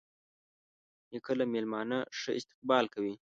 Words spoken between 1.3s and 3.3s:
له میلمانه ښه استقبال کوي.